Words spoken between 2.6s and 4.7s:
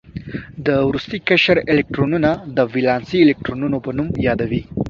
ولانسي الکترونونو په نوم یادوي.